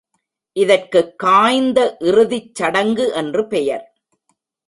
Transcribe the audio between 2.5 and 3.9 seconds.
சடங்கு என்று பெயர்.